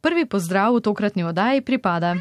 Prvi 0.00 0.24
pozdrav 0.26 0.74
v 0.74 0.80
tokratni 0.80 1.24
oddaji 1.24 1.60
pripada. 1.60 2.16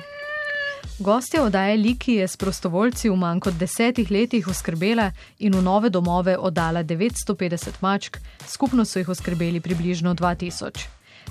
Gostja 1.00 1.44
oddaje 1.44 1.78
Liki 1.78 2.14
je 2.14 2.28
s 2.28 2.38
prostovoljci 2.38 3.10
v 3.10 3.16
manj 3.16 3.40
kot 3.40 3.56
desetih 3.56 4.12
letih 4.12 4.48
oskrbela 4.48 5.12
in 5.40 5.56
v 5.56 5.62
nove 5.64 5.90
domove 5.90 6.36
oddala 6.38 6.84
950 6.84 7.80
mačk, 7.82 8.20
skupno 8.48 8.86
so 8.86 9.00
jih 9.00 9.10
oskrbeli 9.10 9.60
približno 9.60 10.16
2000. 10.16 10.88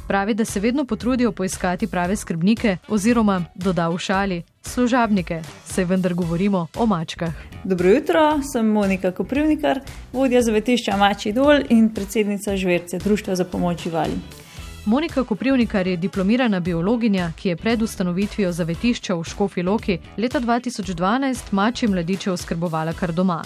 Pravi, 0.08 0.34
da 0.34 0.45
se 0.45 0.61
vedno 0.61 0.84
potrudijo 0.84 1.32
poiskati 1.32 1.87
prave 1.87 2.16
skrbnike 2.16 2.76
oziroma, 2.88 3.44
doda 3.54 3.88
v 3.88 3.98
šali, 3.98 4.42
služabnike, 4.62 5.42
saj 5.66 5.84
vendar 5.84 6.14
govorimo 6.14 6.66
o 6.76 6.86
mačkah. 6.86 7.34
Dobro 7.64 7.90
jutro, 7.90 8.40
sem 8.52 8.66
Monika 8.66 9.12
Koprivnikar, 9.12 9.80
vodja 10.12 10.42
zavetišča 10.42 10.96
Mači 10.96 11.32
Dol 11.32 11.60
in 11.68 11.92
predsednica 11.94 12.56
Žverce, 12.56 12.98
Društva 12.98 13.36
za 13.36 13.44
pomoč 13.44 13.82
živali. 13.82 14.47
Monika 14.89 15.25
Koprivnikar 15.25 15.86
je 15.86 15.96
diplomirana 15.96 16.61
biologinja, 16.61 17.32
ki 17.36 17.48
je 17.48 17.57
pred 17.57 17.82
ustanovitvijo 17.82 18.53
zavetišča 18.53 19.14
v 19.14 19.25
Škofi 19.25 19.62
Loki 19.62 19.99
leta 20.17 20.40
2012 20.40 21.53
mači 21.53 21.86
mladiče 21.86 22.31
oskrbovala 22.32 22.93
kar 22.93 23.12
doma. 23.12 23.43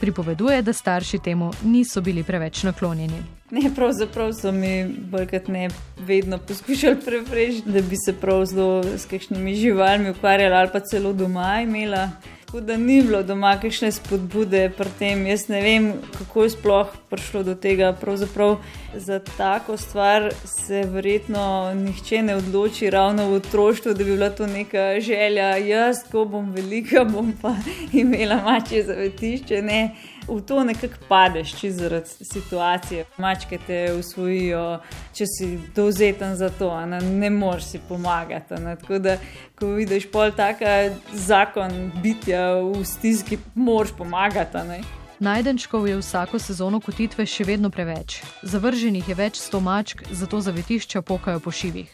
Pripoveduje, 0.00 0.62
da 0.62 0.72
starši 0.72 1.18
temu 1.18 1.50
niso 1.64 2.00
bili 2.00 2.22
preveč 2.22 2.62
naklonjeni. 2.62 3.20
Ne, 3.50 3.70
pravzaprav 3.74 4.32
so 4.32 4.52
mi 4.52 4.88
bolj 5.10 5.26
ne 5.48 5.68
vedno 5.98 6.38
poskušali 6.38 6.96
preprečiti, 7.04 7.70
da 7.70 7.82
bi 7.82 7.96
se 8.06 8.16
prav 8.20 8.44
zelo 8.46 8.82
s 8.84 9.04
kakšnimi 9.04 9.54
živalmi 9.54 10.10
ukvarjali 10.10 10.54
ali 10.54 10.70
pa 10.72 10.80
celo 10.80 11.12
doma 11.12 11.60
imela. 11.62 12.10
Tako 12.48 12.60
da 12.60 12.76
ni 12.76 13.02
bilo 13.02 13.18
doma 13.22 13.50
kakšne 13.60 13.90
spodbude 13.92 14.70
pri 14.76 14.88
tem. 14.98 15.26
Jaz 15.28 15.42
ne 15.52 15.58
vem, 15.60 15.90
kako 16.14 16.46
je 16.46 16.54
sploh 16.54 16.94
prišlo 17.10 17.42
do 17.44 17.54
tega. 17.54 17.90
Pravzaprav 18.00 18.56
za 18.94 19.18
tako 19.36 19.76
stvar 19.76 20.30
se 20.44 20.80
verjetno 20.88 21.74
nihče 21.74 22.22
ne 22.22 22.36
odloči 22.40 22.88
ravno 22.90 23.28
v 23.28 23.34
otroštvu, 23.42 23.92
da 23.92 24.04
bi 24.04 24.16
bila 24.16 24.30
to 24.30 24.46
neka 24.46 24.94
želja. 25.00 25.56
Jaz, 25.56 26.00
ko 26.12 26.24
bom 26.24 26.48
velika, 26.52 27.04
bom 27.04 27.34
pa 27.42 27.52
imela 28.00 28.40
mače 28.44 28.82
zavetišče. 28.82 29.62
Ne 29.62 29.82
v 30.28 30.40
to 30.40 30.64
nekako 30.64 30.94
padeš, 31.08 31.52
če 31.60 31.70
zaradi 31.72 32.26
situacije. 32.32 33.04
Mačke 33.18 33.58
te 33.66 33.78
usvojijo, 33.98 34.80
če 35.16 35.26
si 35.26 35.48
dovzeten 35.74 36.36
za 36.36 36.50
to, 36.58 36.70
ne, 36.86 37.00
ne 37.00 37.30
moreš 37.30 37.72
si 37.72 37.80
pomagati. 37.88 38.60
Ne. 38.62 38.76
Tako 38.76 38.98
da, 38.98 39.16
ko 39.58 39.66
vidiš 39.66 40.06
pol 40.10 40.30
taka 40.30 40.90
zakon 41.12 41.90
bitja 42.02 42.54
v 42.62 42.84
stiski, 42.84 43.38
moraš 43.54 43.92
pomagati. 43.98 44.58
Ne. 44.68 44.80
Najdenčkov 45.18 45.88
je 45.88 45.96
vsako 45.98 46.38
sezono 46.38 46.80
kotitve 46.80 47.26
še 47.26 47.44
vedno 47.44 47.70
preveč. 47.70 48.20
Zavrženih 48.42 49.08
je 49.08 49.18
več 49.18 49.40
sto 49.42 49.60
mačk, 49.60 50.04
zato 50.10 50.40
zavetišča 50.40 51.02
pokajo 51.02 51.40
po 51.42 51.50
šivih. 51.50 51.90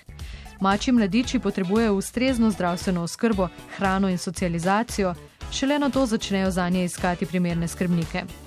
Mači 0.60 0.92
mladiči 0.92 1.40
potrebujejo 1.40 1.96
ustrezno 1.96 2.50
zdravstveno 2.50 3.02
oskrbo, 3.02 3.48
hrano 3.76 4.08
in 4.12 4.18
socializacijo, 4.18 5.14
šele 5.52 5.78
na 5.78 5.90
to 5.90 6.06
začnejo 6.06 6.50
za 6.50 6.68
nje 6.68 6.84
iskati 6.84 7.26
primerne 7.26 7.68
skrbnike. 7.68 8.43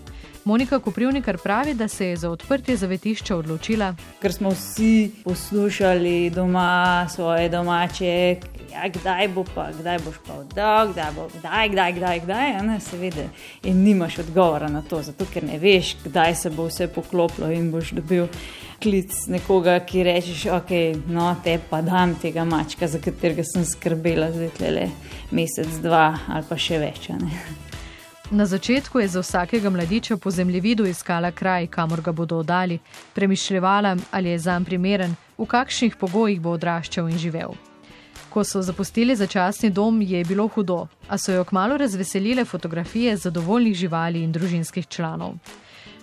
Monika 0.48 0.80
Koprivnikar 0.80 1.38
pravi, 1.38 1.74
da 1.74 1.88
se 1.88 2.08
je 2.08 2.16
za 2.18 2.30
odprtje 2.30 2.78
zavetišča 2.78 3.36
odločila, 3.36 3.90
ker 4.22 4.34
smo 4.34 4.50
vsi 4.50 5.12
poslušali 5.24 6.30
doma 6.30 7.08
svoje 7.12 7.50
domače, 7.50 8.38
ja, 8.72 8.88
kdaj 8.94 9.28
bo 9.28 9.44
pa, 9.56 9.66
kdaj 9.80 10.00
boš 10.06 10.22
pa 10.28 10.38
oddal, 10.40 10.94
kdaj 10.94 11.12
bo, 11.16 11.28
kdaj, 11.40 11.70
kdaj, 11.70 11.94
kdaj, 12.00 12.24
kdaj, 12.24 12.54
ne, 12.64 12.80
seveda. 12.80 13.28
In 13.64 13.84
nimaš 13.84 14.20
odgovora 14.24 14.72
na 14.72 14.82
to, 14.82 15.02
zato 15.04 15.28
ker 15.34 15.44
ne 15.44 15.60
veš, 15.60 15.98
kdaj 16.06 16.36
se 16.36 16.50
bo 16.50 16.72
vse 16.72 16.88
poklopilo 16.88 17.52
in 17.52 17.68
boš 17.72 17.92
dobil 18.00 18.32
klic 18.80 19.20
nekoga, 19.28 19.82
ki 19.84 20.08
rečeš, 20.08 20.48
ok, 20.62 20.76
no, 21.12 21.34
te 21.44 21.60
pa 21.70 21.84
dam 21.84 22.16
tega 22.16 22.48
mačka, 22.48 22.88
za 22.88 23.04
katerega 23.04 23.44
sem 23.44 23.68
skrbela 23.68 24.32
zdaj 24.32 24.72
le 24.72 24.92
mesec, 25.32 25.82
dva 25.84 26.14
ali 26.32 26.48
pa 26.48 26.56
še 26.56 26.86
več. 26.88 27.12
Na 28.32 28.46
začetku 28.46 29.00
je 29.00 29.08
za 29.08 29.20
vsakega 29.20 29.70
mladiča 29.70 30.18
po 30.18 30.32
zemljevidu 30.32 30.86
iskala 30.86 31.32
kraj, 31.32 31.68
kamor 31.68 32.02
ga 32.02 32.12
bodo 32.12 32.38
oddali, 32.38 32.80
premišljala, 33.14 33.96
ali 34.12 34.30
je 34.30 34.40
zanj 34.40 34.66
primeren, 34.66 35.16
v 35.38 35.46
kakšnih 35.46 35.96
pogojih 35.96 36.42
bo 36.42 36.52
odraščal 36.52 37.08
in 37.10 37.18
živel. 37.18 37.56
Ko 38.30 38.44
so 38.44 38.62
zapustili 38.62 39.16
začasni 39.16 39.70
dom, 39.70 40.02
je 40.02 40.26
bilo 40.26 40.48
hudo, 40.48 40.88
a 41.08 41.18
so 41.18 41.32
jo 41.32 41.44
kmalo 41.44 41.78
razveselile 41.78 42.46
fotografije 42.46 43.16
zadovoljnih 43.18 43.76
živali 43.76 44.24
in 44.24 44.32
družinskih 44.32 44.88
članov. 44.88 45.38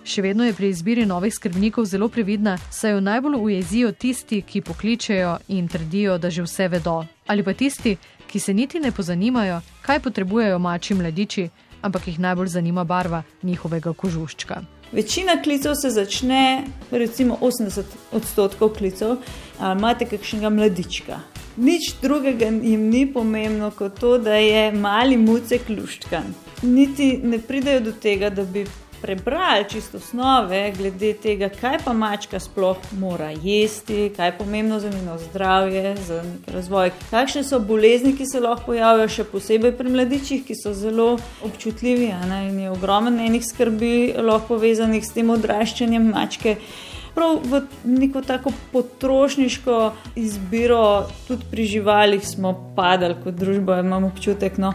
Še 0.05 0.21
vedno 0.21 0.45
je 0.45 0.53
pri 0.53 0.69
izbiri 0.69 1.05
novih 1.05 1.33
skrbnikov 1.33 1.85
zelo 1.85 2.09
previdna, 2.09 2.57
saj 2.71 2.91
jo 2.91 2.99
najbolj 2.99 3.35
ujezijo 3.35 3.91
tisti, 3.91 4.41
ki 4.41 4.61
pokličejo 4.61 5.37
in 5.47 5.67
trdijo, 5.67 6.17
da 6.17 6.29
že 6.29 6.41
vse 6.41 6.67
vedo, 6.67 7.03
ali 7.27 7.43
pa 7.43 7.53
tisti, 7.53 7.97
ki 8.27 8.39
se 8.39 8.53
niti 8.53 8.79
ne 8.79 8.91
pozanimajo, 8.91 9.61
kaj 9.81 9.99
potrebujejo 9.99 10.59
mači 10.59 10.93
mladiči, 10.93 11.49
ampak 11.85 12.07
jih 12.07 12.19
najbolj 12.19 12.47
zanima 12.57 12.83
barva 12.83 13.23
njihovega 13.43 13.93
kožuščka. 13.93 14.61
Večina 14.91 15.37
klicev 15.43 15.75
se 15.75 15.89
začne, 15.89 16.63
recimo 16.91 17.37
80 17.41 17.83
odstotkov 18.11 18.73
klicev, 18.77 19.17
ali 19.59 19.79
imate 19.79 20.05
kakšnega 20.09 20.49
mladička. 20.49 21.19
Nič 21.57 21.93
drugega 22.01 22.45
jim 22.45 22.89
ni 22.89 23.05
pomembno 23.13 23.71
kot 23.71 23.99
to, 23.99 24.17
da 24.17 24.35
je 24.35 24.71
mali 24.71 25.17
mucek 25.17 25.69
luštkan. 25.69 26.33
Niti 26.63 27.17
ne 27.23 27.39
pridejo 27.39 27.79
do 27.79 27.91
tega, 27.91 28.29
da 28.29 28.43
bi 28.43 28.65
prebrali 29.01 29.65
čisto 29.69 29.97
osnove, 29.97 30.73
glede 30.77 31.13
tega, 31.13 31.49
kaj 31.49 31.77
pa 31.85 31.93
mačka 31.93 32.39
sploh 32.39 32.77
mora 32.99 33.29
jesti, 33.31 34.09
kaj 34.15 34.27
je 34.27 34.37
pomembno 34.37 34.79
za 34.79 34.89
njeno 34.89 35.17
zdravje, 35.17 35.95
za 36.07 36.23
razvoj, 36.47 36.91
kakšne 37.11 37.43
so 37.43 37.59
bolezni, 37.59 38.15
ki 38.17 38.25
se 38.25 38.39
lahko 38.39 38.71
pojavijo, 38.71 39.07
še 39.09 39.27
posebej 39.29 39.75
pri 39.77 39.93
mladičih, 39.93 40.43
ki 40.47 40.55
so 40.55 40.73
zelo 40.73 41.17
občutljivi 41.43 42.11
in 42.49 42.59
je 42.59 42.71
ogromno 42.71 43.25
enih 43.25 43.45
skrbi 43.45 44.15
lahko 44.17 44.55
povezanih 44.55 45.03
s 45.05 45.13
tem 45.13 45.29
odraščanjem 45.29 46.11
mačke. 46.11 46.57
Prav 47.15 47.39
v 47.47 47.61
neko 47.87 48.21
tako 48.21 48.51
potrošniško 48.71 49.77
izbiro, 50.19 51.07
tudi 51.27 51.47
pri 51.51 51.65
živalih, 51.65 52.23
smo 52.27 52.51
padali 52.75 53.15
kot 53.23 53.39
družba, 53.39 53.79
imamo 53.79 54.11
občutek. 54.11 54.57
No. 54.57 54.73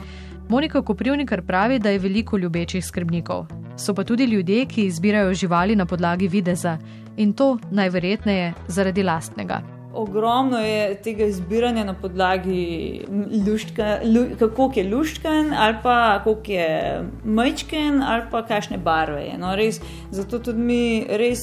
Monika 0.49 0.83
Koprivnikar 0.83 1.43
pravi, 1.47 1.79
da 1.79 1.91
je 1.91 1.99
veliko 1.99 2.39
ljubečih 2.39 2.85
skrbnikov. 2.87 3.47
So 3.77 3.95
pa 3.95 4.05
tudi 4.05 4.25
ljudje, 4.25 4.67
ki 4.67 4.87
izbirajo 4.87 5.35
živali 5.35 5.77
na 5.77 5.87
podlagi 5.87 6.29
videza 6.29 6.79
in 7.17 7.33
to 7.33 7.59
najverjetneje 7.71 8.53
zaradi 8.69 9.03
lastnega. 9.03 9.80
Ogromno 9.93 10.59
je 10.59 10.95
tega 11.03 11.25
izbiranja 11.25 11.84
na 11.84 11.95
podlagi 11.95 13.01
luštka, 13.47 13.99
lu, 14.05 14.25
kako 14.39 14.73
je 14.77 14.84
luštken, 14.95 15.53
ali 15.59 15.77
pa 15.83 16.21
kako 16.25 16.53
je 16.53 17.03
majčken, 17.25 18.03
ali 18.03 18.23
pa 18.31 18.45
kakšne 18.47 18.78
barve 18.78 19.23
je. 19.23 19.39
No, 19.39 19.56
res, 19.56 19.81
zato 20.11 20.39
tudi 20.39 20.59
mi 20.59 21.06
res 21.09 21.39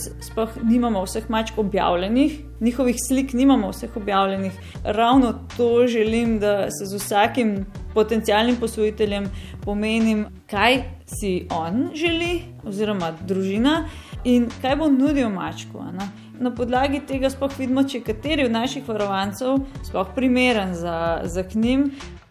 nimamo 0.63 1.03
vseh 1.03 1.29
mačk 1.29 1.57
objavljenih, 1.57 2.39
njihovih 2.61 2.95
slik 3.07 3.33
nimamo 3.33 3.69
vseh 3.69 3.97
objavljenih. 3.97 4.53
Ravno 4.83 5.33
to 5.57 5.87
želim, 5.87 6.39
da 6.39 6.71
se 6.71 6.85
z 6.85 6.95
vsakim 6.95 7.65
potencijalnim 7.93 8.55
posvojiteljem 8.55 9.29
pomenim, 9.65 10.25
kaj 10.49 10.83
si 11.19 11.47
on 11.51 11.89
želi, 11.93 12.41
oziroma 12.63 13.11
družina, 13.27 13.87
in 14.27 14.49
kaj 14.61 14.75
bo 14.75 14.91
nudil 14.91 15.29
mačku. 15.33 15.83
Ne? 15.95 16.11
na 16.39 16.51
podlagi 16.51 17.01
tega 17.07 17.29
sploh 17.29 17.53
vidimo, 17.57 17.83
če 17.83 18.01
kateri 18.05 18.45
od 18.45 18.53
naših 18.53 18.85
varovancev 18.87 19.59
sploh 19.87 20.13
primeren 20.15 20.73
za, 20.77 21.21
za 21.25 21.43
k 21.43 21.61
njim. 21.61 21.87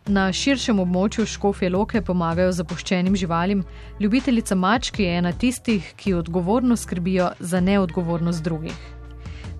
Na 0.06 0.28
širšem 0.32 0.78
območju 0.78 1.26
škofje 1.26 1.70
loke 1.74 2.02
pomagajo 2.06 2.52
zapuščenim 2.54 3.16
živalim. 3.18 3.64
Ljubiteljica 4.00 4.54
mačke 4.54 5.02
je 5.02 5.16
ena 5.18 5.32
tistih, 5.32 5.88
ki 5.98 6.14
odgovorno 6.14 6.76
skrbijo 6.76 7.32
za 7.40 7.60
neodgovornost 7.60 8.44
drugih. 8.44 8.76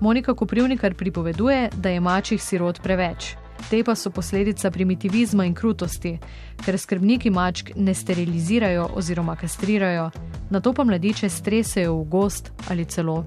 Monika 0.00 0.34
Koprivnikar 0.34 0.94
pripoveduje, 0.94 1.70
da 1.74 1.90
je 1.90 2.00
mačjih 2.00 2.42
sirot 2.42 2.82
preveč. 2.82 3.34
Te 3.70 3.84
pa 3.84 3.94
so 3.94 4.10
posledica 4.10 4.70
primitivizma 4.70 5.44
in 5.44 5.54
krutosti, 5.54 6.18
ker 6.64 6.78
skrbniki 6.78 7.30
mačk 7.30 7.72
ne 7.76 7.94
sterilizirajo 7.94 8.90
oziroma 8.94 9.36
kastrirajo, 9.36 10.10
na 10.50 10.60
to 10.60 10.72
pa 10.72 10.84
mladiče 10.84 11.28
stresejo 11.28 11.96
v 11.96 12.04
gost 12.04 12.52
ali 12.70 12.84
celo 12.84 13.24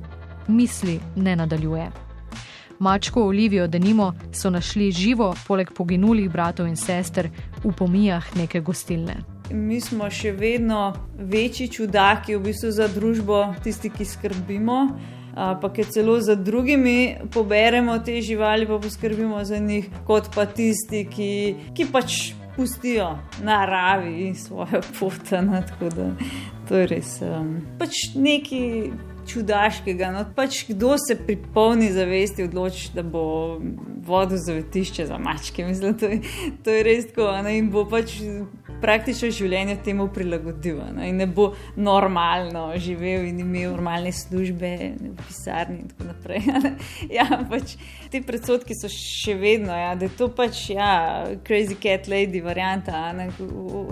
misli 0.47 0.99
ne 1.15 1.35
nadaljuje. 1.35 1.89
Mačko 2.79 3.25
Olivijo 3.27 3.67
Denimo 3.67 4.13
so 4.33 4.49
našli 4.49 4.91
živo, 4.91 5.35
poleg 5.47 5.73
poginulih 5.73 6.29
bratov 6.31 6.67
in 6.67 6.75
sester, 6.75 7.29
v 7.63 7.73
pomijah 7.75 8.35
neke 8.35 8.61
gostilne. 8.61 9.38
Mi 9.51 9.81
smo 9.81 10.09
še 10.13 10.31
vedno 10.37 10.93
večji 11.17 11.69
čudaki 11.73 12.35
v 12.35 12.43
bistvu 12.49 12.71
za 12.71 12.87
družbo, 12.87 13.55
tisti, 13.63 13.89
ki 13.89 14.05
skrbimo. 14.05 14.81
Pa 15.35 15.69
ki 15.71 15.85
celo 15.93 16.17
za 16.21 16.35
drugimi 16.35 17.29
poberemo 17.31 17.95
te 18.03 18.17
živali, 18.21 18.67
pa 18.67 18.79
poskrbimo 18.81 19.43
za 19.45 19.57
njih, 19.57 19.87
kot 20.07 20.33
pa 20.35 20.45
tisti, 20.45 21.05
ki, 21.07 21.31
ki 21.77 21.85
pač 21.93 22.17
pustijo 22.57 23.13
naravi 23.43 24.33
svojo 24.35 24.81
pot. 24.99 25.31
To 26.67 26.75
je 26.75 26.87
res 26.91 27.13
um, 27.25 27.53
pač 27.79 28.09
neki 28.15 28.91
čudaškega. 29.29 30.11
No, 30.11 30.25
pač 30.35 30.63
kdo 30.67 30.97
se 30.97 31.15
pri 31.15 31.37
polni 31.53 31.91
zavesti 31.93 32.43
odloči, 32.49 32.89
da 32.95 33.03
bo 33.03 33.59
vodo 34.05 34.37
zavetišče 34.37 35.05
za 35.05 35.17
mačke. 35.17 35.65
Mislim, 35.65 35.97
to, 35.97 36.05
je, 36.05 36.21
to 36.63 36.73
je 36.73 36.83
res 36.83 37.07
tako. 37.09 37.31
Ne, 37.45 37.57
in 37.57 37.69
bo 37.73 37.85
pač 37.89 38.19
praktično 38.81 39.29
življenje 39.33 39.77
temu 39.85 40.07
prilagodil. 40.13 40.81
Ne, 40.95 41.09
in 41.09 41.19
ne 41.21 41.27
bo 41.27 41.51
normalno 41.75 42.69
živel 42.79 43.27
in 43.29 43.39
imel 43.43 43.75
normalne 43.75 44.11
službe 44.15 44.71
v 44.99 45.13
pisarni 45.27 45.83
in 45.83 45.89
tako 45.91 46.09
naprej. 46.09 46.41
ja, 47.17 47.27
pač 47.49 47.75
te 48.11 48.21
predsotki 48.25 48.75
so 48.77 48.89
še 48.91 49.35
vedno, 49.39 49.73
ja, 49.75 49.93
da 49.95 50.07
je 50.07 50.15
to 50.17 50.29
pač 50.33 50.65
ja, 50.73 50.91
crazy 51.47 51.77
cat 51.79 52.09
lady 52.11 52.41
varianta. 52.43 53.09
Ne, 53.15 53.29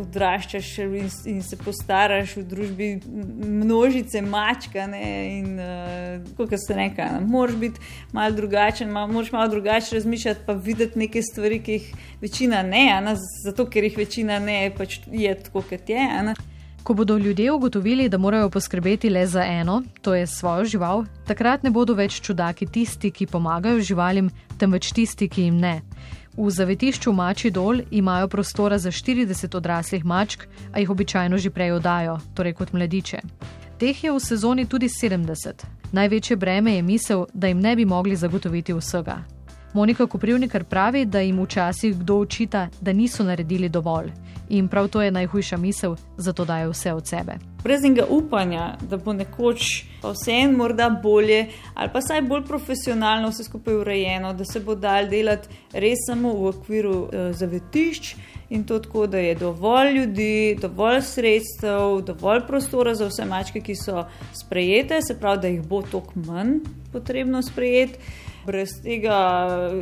odraščaš 0.04 0.72
in, 0.86 1.10
in 1.34 1.42
se 1.46 1.60
postaraš 1.62 2.38
v 2.40 2.46
družbi 2.48 2.90
množice 3.06 4.22
mačka. 4.26 4.88
Ne, 4.90 5.06
in 5.38 5.54
uh, 5.62 6.36
kot 6.38 6.56
se 6.62 6.78
reka, 6.78 7.10
moraš 7.26 7.58
biti 7.62 7.82
malo 8.16 8.36
drugačen, 8.38 8.92
mal, 8.92 9.08
moraš 9.12 9.32
malo 9.32 9.52
drugače 9.54 9.96
razmišljati, 9.96 10.46
pa 10.46 10.54
videti 10.54 11.00
neke 11.00 11.22
stvari, 11.24 11.60
ki 11.64 11.78
jih 11.78 11.92
večina 12.22 12.64
ne, 12.64 12.86
ne 13.02 13.16
zato 13.44 13.66
ker 13.70 13.84
jih 13.84 13.98
večina 13.98 14.40
ne, 14.40 14.72
pač 14.78 15.00
je 15.12 15.34
tako, 15.44 15.64
kot 15.70 15.90
je. 15.90 16.06
Ne. 16.24 16.36
Ko 16.84 16.94
bodo 16.94 17.18
ljudje 17.18 17.52
ugotovili, 17.52 18.10
da 18.10 18.18
morajo 18.18 18.50
poskrbeti 18.50 19.10
le 19.10 19.26
za 19.28 19.44
eno, 19.44 19.82
to 20.02 20.16
je 20.16 20.28
svojo 20.28 20.66
žival, 20.66 21.04
takrat 21.28 21.64
ne 21.64 21.72
bodo 21.72 21.94
več 21.94 22.22
čudaki 22.24 22.66
tisti, 22.66 23.12
ki 23.12 23.28
pomagajo 23.28 23.82
živalim, 23.84 24.30
temveč 24.58 24.94
tisti, 24.96 25.28
ki 25.28 25.50
jim 25.50 25.60
ne. 25.60 25.82
V 26.38 26.52
zavetišču 26.54 27.12
Mači 27.12 27.50
dol 27.52 27.82
imajo 27.92 28.28
prostora 28.28 28.78
za 28.78 28.92
40 28.92 29.58
odraslih 29.58 30.06
mačk, 30.06 30.46
a 30.72 30.80
jih 30.80 30.90
običajno 30.90 31.38
že 31.38 31.50
prej 31.50 31.72
oddajo, 31.82 32.20
torej 32.38 32.54
kot 32.54 32.74
mladiče. 32.74 33.20
Teh 33.78 34.04
je 34.04 34.12
v 34.12 34.20
sezoni 34.20 34.66
tudi 34.66 34.88
70. 34.90 35.66
Največje 35.92 36.36
breme 36.36 36.76
je 36.76 36.82
misel, 36.82 37.26
da 37.34 37.48
jim 37.48 37.60
ne 37.60 37.76
bi 37.76 37.86
mogli 37.86 38.16
zagotoviti 38.16 38.74
vsega. 38.74 39.37
Monika 39.78 40.08
Koprivnikar 40.08 40.64
pravi, 40.64 41.06
da 41.06 41.20
jim 41.20 41.44
včasih 41.44 41.98
kdo 42.00 42.16
učita, 42.16 42.68
da 42.82 42.94
niso 42.94 43.24
naredili 43.24 43.70
dovolj. 43.70 44.10
In 44.50 44.68
prav 44.68 44.88
to 44.88 45.02
je 45.02 45.12
najhujša 45.12 45.58
misel, 45.58 45.96
zato 46.18 46.46
dajo 46.46 46.72
vse 46.72 46.94
od 46.94 47.08
sebe. 47.08 47.36
Brez 47.64 47.84
njega 47.84 48.06
upanja, 48.10 48.78
da 48.90 48.98
bo 48.98 49.14
nekoč 49.14 49.84
vse 50.04 50.32
en 50.32 50.56
morda 50.56 50.90
bolje 51.04 51.46
ali 51.74 51.90
pa 51.94 52.02
saj 52.02 52.22
bolj 52.22 52.44
profesionalno 52.46 53.30
vse 53.30 53.44
skupaj 53.44 53.76
urejeno, 53.76 54.34
da 54.34 54.46
se 54.46 54.60
bo 54.60 54.76
dal 54.76 55.10
delati 55.10 55.48
res 55.74 56.08
samo 56.08 56.34
v 56.34 56.48
okviru 56.48 56.98
uh, 56.98 57.10
zavetišč 57.32 58.16
in 58.50 58.64
to 58.64 58.80
tako, 58.80 59.08
da 59.08 59.18
je 59.18 59.36
dovolj 59.36 59.92
ljudi, 59.94 60.58
dovolj 60.62 61.02
sredstev, 61.02 62.02
dovolj 62.02 62.48
prostora 62.48 62.96
za 62.96 63.12
vse 63.12 63.26
mačke, 63.26 63.62
ki 63.62 63.76
so 63.76 64.08
sprejete, 64.34 65.02
se 65.02 65.20
pravi, 65.20 65.42
da 65.42 65.48
jih 65.48 65.68
bo 65.68 65.82
toliko 65.82 66.26
manj 66.26 66.64
potrebno 66.92 67.44
sprejeti. 67.44 68.26
Brez 68.48 68.78
tega 68.84 69.18
uh, 69.48 69.82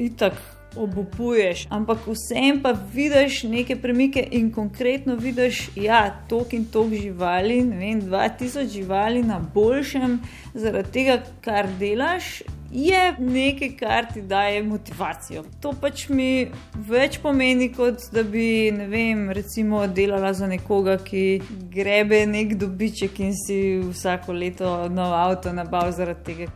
itak 0.00 0.38
obupuješ, 0.76 1.66
ampak 1.70 1.98
vsem 2.06 2.62
pa 2.62 2.72
vidiš 2.92 3.42
neke 3.42 3.76
premike 3.76 4.28
in 4.30 4.52
konkretno 4.52 5.16
vidiš, 5.16 5.70
da 5.74 5.82
ja, 5.82 6.04
je 6.04 6.12
tok 6.28 6.52
in 6.52 6.64
tok 6.64 6.92
živali, 6.92 7.62
ne 7.64 7.76
vem, 7.76 8.02
2000 8.02 8.68
živali 8.72 9.22
na 9.22 9.40
boljšem, 9.54 10.20
zaradi 10.54 10.92
tega, 10.92 11.22
kar 11.40 11.68
delaš. 11.78 12.42
Je 12.70 13.14
nekaj, 13.18 13.70
kar 13.76 14.06
ti 14.12 14.22
daje 14.22 14.62
motivacijo. 14.62 15.42
To 15.60 15.72
pač 15.80 16.08
mi 16.08 16.50
več 16.74 17.16
pomeni, 17.22 17.70
kot 17.72 18.10
da 18.12 18.22
bi, 18.22 18.68
ne 18.76 18.86
vem, 18.92 19.30
recimo 19.32 19.86
delala 19.86 20.34
za 20.36 20.46
nekoga, 20.46 20.98
ki 21.00 21.40
grebe 21.72 22.26
nek 22.28 22.58
dobiček 22.60 23.20
in 23.24 23.32
si 23.32 23.60
vsako 23.80 24.36
leto 24.36 24.74
nov 24.92 25.16
avto 25.16 25.52
nabavlja 25.52 25.96
zaradi 26.02 26.26
tega. 26.28 26.50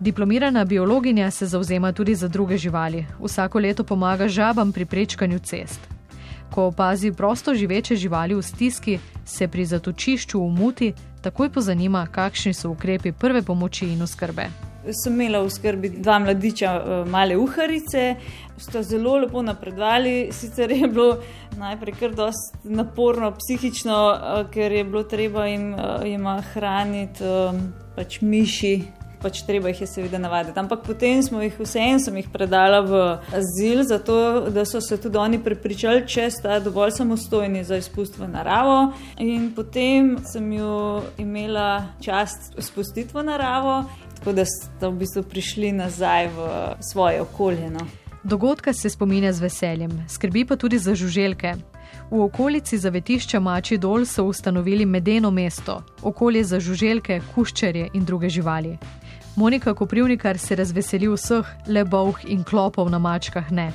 Diplomirana 0.00 0.64
biologinja 0.64 1.30
se 1.30 1.46
zauzema 1.46 1.92
tudi 1.92 2.14
za 2.14 2.28
druge 2.28 2.56
živali. 2.56 3.06
Vsako 3.20 3.58
leto 3.58 3.84
pomaga 3.84 4.28
žabam 4.28 4.72
pri 4.72 4.84
prečkanju 4.84 5.38
cest. 5.38 5.80
Ko 6.50 6.66
opazi 6.66 7.12
prosto 7.12 7.54
živeče 7.54 7.96
živali 7.96 8.34
v 8.34 8.42
stiski, 8.42 8.98
se 9.24 9.48
pri 9.48 9.64
zatočišču 9.64 10.40
v 10.40 10.50
muti 10.50 10.92
takoj 11.22 11.50
pozanima, 11.50 12.06
kakšni 12.06 12.54
so 12.54 12.70
ukrepi 12.70 13.12
prve 13.12 13.42
pomoči 13.42 13.88
in 13.92 14.02
oskrbe. 14.02 14.46
Sem 14.92 15.14
imela 15.14 15.40
v 15.42 15.50
skrbi 15.50 15.88
dva 15.88 16.18
mladiča, 16.18 16.74
eh, 16.76 17.10
male 17.10 17.36
uharice, 17.36 18.14
sta 18.58 18.82
zelo 18.82 19.16
lepo 19.16 19.42
napredovali. 19.42 20.28
Sicer 20.32 20.70
je 20.70 20.88
bilo 20.88 21.18
najprej 21.58 21.94
kar 22.00 22.14
dosti 22.14 22.68
naporno, 22.68 23.32
psihično, 23.32 24.12
eh, 24.12 24.44
ker 24.52 24.72
je 24.72 24.84
bilo 24.84 25.02
treba 25.02 25.46
jim, 25.46 25.74
eh, 25.74 26.08
jim 26.08 26.26
hraniti 26.52 27.24
pač 27.96 28.20
miši, 28.20 28.84
pač 29.22 29.42
treba 29.46 29.68
jih 29.68 29.80
je 29.80 29.86
seveda 29.86 30.18
navaditi. 30.18 30.58
Ampak 30.58 30.84
potem 30.86 31.22
smo 31.22 31.42
jih 31.42 31.54
vseeno, 31.60 32.00
sem 32.02 32.16
jih 32.16 32.28
predala 32.32 32.80
v 32.80 33.02
azil, 33.34 33.82
zato 33.84 34.50
da 34.50 34.64
so 34.64 34.80
se 34.80 35.00
tudi 35.00 35.18
oni 35.18 35.42
prepričali, 35.42 36.06
če 36.08 36.30
sta 36.30 36.58
dovolj 36.60 36.96
samostojni 36.98 37.64
za 37.64 37.76
izpust 37.80 38.18
v 38.18 38.28
naravo. 38.30 38.92
In 39.18 39.50
potem 39.56 40.16
sem 40.32 40.52
jo 40.52 41.02
imela 41.18 41.96
čast 42.00 42.54
spustiti 42.58 43.14
v 43.14 43.26
naravo, 43.26 43.84
tako 44.18 44.36
da 44.36 44.44
so 44.46 44.90
v 44.90 44.96
bistvu 45.04 45.22
prišli 45.22 45.72
nazaj 45.72 46.28
v 46.36 46.50
svoje 46.92 47.22
okolje. 47.22 47.70
No. 47.70 47.86
Dogodka 48.26 48.72
se 48.72 48.90
spominja 48.90 49.32
z 49.32 49.40
veseljem, 49.40 50.04
skrbi 50.08 50.44
pa 50.44 50.56
tudi 50.56 50.78
za 50.78 50.94
žuželke. 50.94 51.54
V 52.10 52.20
okolici 52.22 52.78
zavetišča 52.78 53.40
Mači 53.40 53.78
dol 53.78 54.04
so 54.06 54.24
ustanovili 54.24 54.86
medeno 54.86 55.30
mesto, 55.30 55.82
okolje 56.02 56.44
za 56.44 56.60
žuželke, 56.60 57.20
kuščerje 57.34 57.88
in 57.94 58.04
druge 58.04 58.28
živali. 58.28 58.76
Monika 59.36 59.74
Koprivnikar 59.74 60.38
se 60.38 60.56
razveseli 60.56 61.08
vseh, 61.08 61.46
le 61.68 61.84
boh 61.84 62.16
in 62.24 62.44
klopov 62.44 62.88
na 62.90 62.98
mačkah 62.98 63.52
ne. 63.52 63.72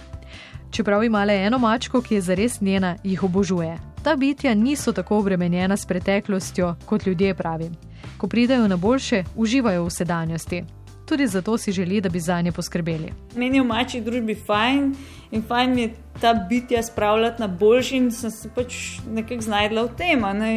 Čeprav 0.72 1.04
ima 1.04 1.24
le 1.24 1.36
eno 1.46 1.58
mačko, 1.58 2.02
ki 2.02 2.16
je 2.16 2.22
zares 2.22 2.62
njena, 2.62 2.96
jih 3.04 3.24
obožuje. 3.24 3.78
Ta 4.04 4.16
bitja 4.16 4.56
niso 4.56 4.92
tako 4.92 5.18
obremenjena 5.18 5.78
s 5.78 5.86
preteklostjo, 5.86 6.76
kot 6.86 7.06
ljudje 7.06 7.34
pravi. 7.34 7.70
Ko 8.18 8.28
pridejo 8.28 8.68
na 8.68 8.78
boljše, 8.78 9.24
uživajo 9.36 9.84
v 9.84 9.90
sedanjosti. 9.90 10.64
Tudi 11.06 11.28
zato 11.28 11.58
si 11.58 11.72
želi, 11.72 12.02
da 12.02 12.10
bi 12.10 12.20
za 12.20 12.42
nje 12.42 12.52
poskrbeli. 12.52 13.14
Meni 13.36 13.58
je 13.58 13.62
v 13.62 13.66
mači 13.68 14.02
družbi 14.02 14.36
fajn 14.36 14.96
in 15.32 15.44
fajn 15.48 15.78
je 15.78 15.90
ta 16.22 16.34
bitja 16.50 16.84
spravljati 16.84 17.42
na 17.42 17.48
boljši, 17.48 17.98
in 17.98 18.12
sem 18.12 18.32
se 18.32 18.50
pač 18.56 18.98
nekako 19.14 19.42
znašla 19.42 19.84
v 19.84 19.94
tem. 19.98 20.26
Ne? 20.40 20.50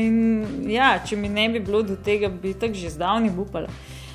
Ja, 0.73 0.99
če 1.07 1.17
mi 1.17 1.29
ne 1.29 1.49
bi 1.49 1.61
bilo 1.61 1.83
do 1.83 1.97
tega, 1.97 2.29
bi 2.29 2.55
tako 2.55 2.75
že 2.75 2.91
zdavni 2.91 3.33
upala. 3.39 3.69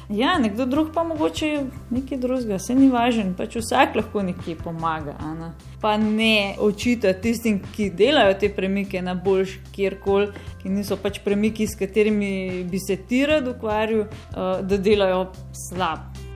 Ja, 0.10 0.40
nekdo 0.40 0.66
drug 0.66 0.88
pa 0.94 1.04
mogoče 1.04 1.64
nekaj 1.90 2.18
drugega, 2.18 2.60
se 2.60 2.76
ni 2.76 2.88
važen, 2.90 3.36
pač 3.38 3.60
vsak 3.60 3.96
lahko 3.96 4.24
nekaj 4.26 4.56
pomaga. 4.64 5.14
Ne? 5.38 5.52
Pa 5.82 5.98
ne 6.02 6.56
očita 6.58 7.14
tistim, 7.14 7.60
ki 7.76 7.92
delajo 7.94 8.34
te 8.42 8.50
premike 8.56 9.04
na 9.06 9.14
boljš 9.14 9.60
kjerkoli, 9.76 10.32
ki 10.64 10.72
niso 10.74 10.98
pač 10.98 11.20
premiki, 11.26 11.68
s 11.70 11.78
katerimi 11.78 12.64
bi 12.72 12.82
se 12.82 12.98
ti 12.98 13.22
rad 13.30 13.48
ukvarjal, 13.54 14.08
uh, 14.08 14.66
da 14.66 14.82
delajo 14.82 15.28
slab. 15.68 16.29